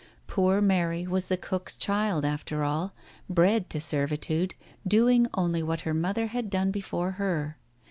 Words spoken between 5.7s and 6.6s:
her mother had